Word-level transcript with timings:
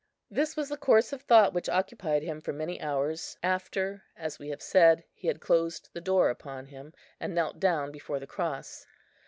This 0.31 0.57
was 0.57 0.69
the 0.69 0.77
course 0.77 1.13
of 1.13 1.21
thought 1.21 1.53
which 1.53 1.69
occupied 1.69 2.23
him 2.23 2.41
for 2.41 2.51
many 2.51 2.81
hours, 2.81 3.37
after 3.43 4.01
(as 4.17 4.39
we 4.39 4.49
have 4.49 4.59
said) 4.59 5.03
he 5.13 5.27
had 5.27 5.39
closed 5.39 5.89
the 5.93 6.01
door 6.01 6.31
upon 6.31 6.65
him, 6.65 6.91
and 7.19 7.35
knelt 7.35 7.59
down 7.59 7.91
before 7.91 8.19
the 8.19 8.25
cross. 8.25 8.87